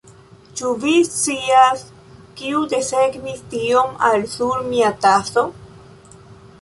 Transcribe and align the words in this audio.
Ĉu 0.59 0.69
vi 0.83 0.93
scias 1.09 1.83
kiu 2.39 2.63
desegnis 2.71 3.45
tion 3.53 3.93
al 4.09 4.27
sur 4.33 4.67
mia 4.73 4.91
taso? 5.05 5.45